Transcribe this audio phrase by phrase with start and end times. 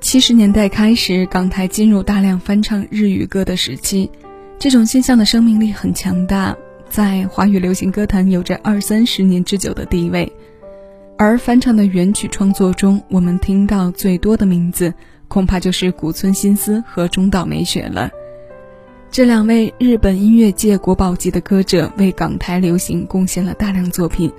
[0.00, 4.10] 七十年代开始，港台进入大量翻唱日语歌的时期，
[4.58, 6.56] 这种现象的生命力很强大，
[6.88, 10.32] 在华语流行歌坛有着二三十年之久的地位。
[11.18, 14.92] 而翻唱的原曲创作中，我们听到最多的名字，
[15.28, 18.10] 恐怕就是古村新司和中岛美雪了。
[19.10, 24.32] 这两位日本音乐界国宝级的歌者，为港台流行贡献了大量作品，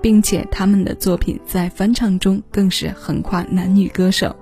[0.00, 4.36] 并且他们的作品在翻唱中更是横跨男女歌手。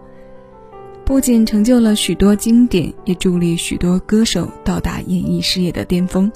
[1.10, 6.30] 不仅成就了许多经典，也助力许多歌手到达演艺事业的巅峰。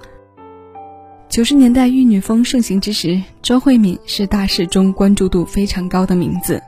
[1.29, 6.61] 九十年代玉女风盛行之时，周慧敏是大势中关注度非常高的名字，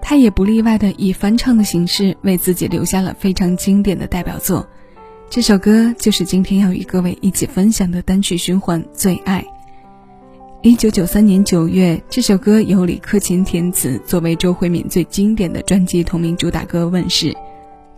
[0.00, 4.64] 她也不例外的以翻唱的形式为自己留下了非常经典的代表作。
[5.28, 9.42] 这首歌就是今天要与各位一起分享的单曲循环《最爱》。
[10.64, 17.36] 一九九三年九月，这首歌由李克勤填词，作为周慧敏最经典的专辑同名主打歌问世。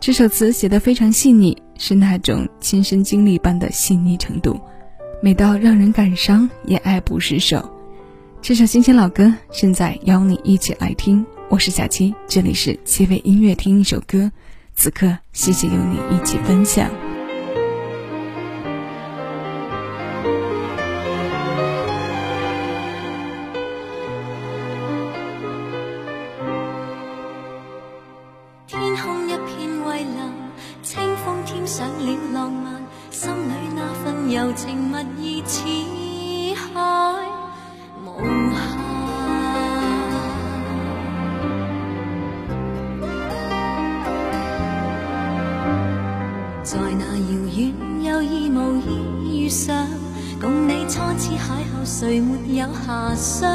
[0.01, 4.59] 这首词写得非常细腻，是那种亲身经历般的细腻程度，
[5.23, 7.71] 美到让人感伤也爱不释手。
[8.43, 11.25] 这首新鲜老歌，现在邀你一起来听。
[11.49, 14.33] 我是小七，这里是七味音乐，听一首歌。
[14.75, 16.91] 此刻，谢谢有你一起分享。
[34.29, 35.63] 柔情蜜意似
[36.55, 36.83] 海
[38.05, 38.09] 无
[38.51, 38.59] 限，
[46.65, 49.87] 在那遥远有意无意遇上，
[50.41, 53.49] 共你初次邂逅，谁没有遐想？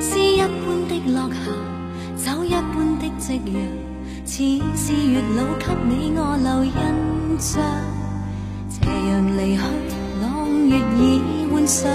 [0.00, 3.54] 诗一般的落霞，酒一般的夕阳，
[4.26, 4.44] 似
[4.76, 7.62] 是月老给你我留印象。
[8.90, 9.62] 斜阳离去，
[10.20, 10.26] 朗
[10.66, 11.00] 月已
[11.52, 11.88] 换上，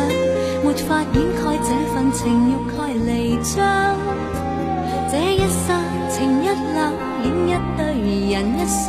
[0.64, 3.54] 没法掩盖这份情欲盖弥彰。
[5.12, 5.66] 这一刹
[6.10, 6.80] 情一缕，
[7.26, 7.80] 影一对
[8.32, 8.88] 人一双，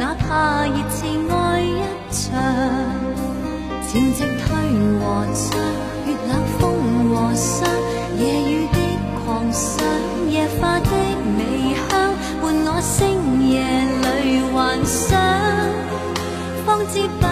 [0.00, 0.98] 哪怕热炽
[1.30, 1.80] 爱一
[2.10, 2.22] 场。
[3.86, 4.44] 潮汐退
[4.98, 5.02] 和
[5.32, 5.44] 涨，
[6.06, 6.60] 月冷风
[7.14, 7.70] 和霜，
[8.18, 8.76] 夜雨的
[9.24, 9.86] 狂想，
[10.28, 10.90] 夜花的
[11.38, 11.40] 微
[11.88, 11.92] 香，
[12.42, 12.92] 伴我星
[13.48, 13.52] 夜
[14.02, 15.00] 里幻想。
[16.66, 17.26] 方知不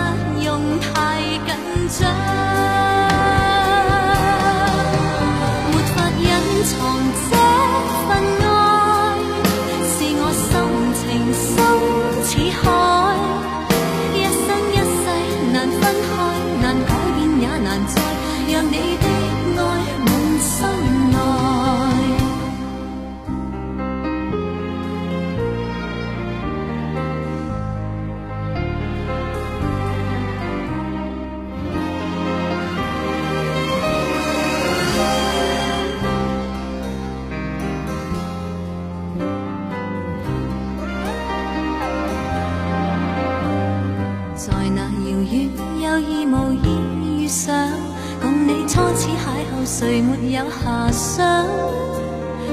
[49.64, 51.46] 谁没有遐想？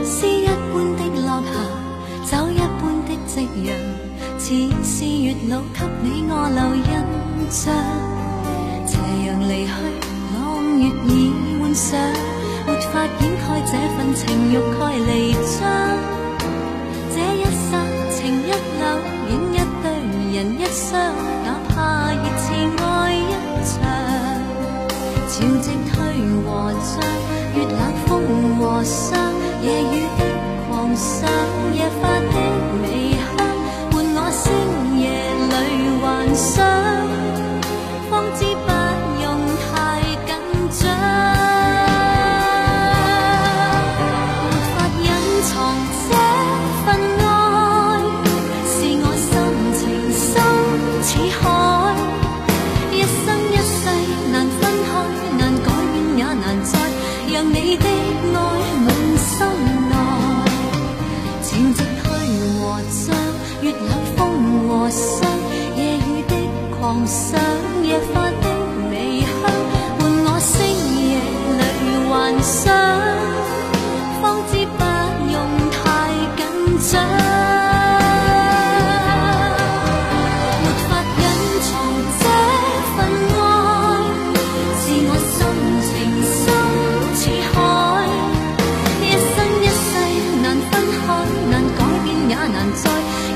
[0.06, 1.42] 诗一般的落
[2.26, 3.34] 霞，酒一般的夕
[3.66, 3.76] 阳，
[4.38, 4.46] 似
[4.84, 6.92] 是月老给你我留印
[7.50, 7.74] 象。
[8.86, 9.72] 斜阳离去，
[10.36, 10.38] 朗
[10.80, 11.10] 月已
[11.60, 12.00] 换上，
[12.68, 16.19] 没法掩盖这份情欲盖弥彰。
[27.56, 30.22] 月冷风和霜，夜雨的
[30.70, 31.30] 狂想，
[31.74, 32.36] 夜花的
[32.84, 33.20] 微香，
[33.90, 34.42] 伴我星
[35.00, 35.04] 夜
[35.50, 35.54] 里
[36.02, 36.06] 幻
[36.36, 36.58] 想，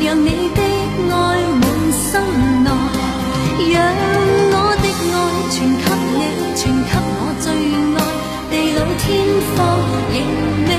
[0.05, 1.15] 让你的爱
[1.61, 1.63] 满
[1.93, 2.11] 心
[2.61, 2.67] 内
[3.71, 3.75] 让
[4.51, 5.15] 我的爱
[5.49, 6.21] 全给你
[6.57, 7.45] 全给我最
[7.95, 7.97] 爱。
[8.51, 9.03] 地老天
[9.55, 9.57] 荒
[10.11, 10.15] 仍
[10.67, 10.71] 未